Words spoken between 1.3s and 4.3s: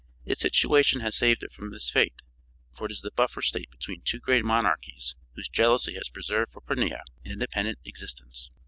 it from this fate, for it is the buffer state between two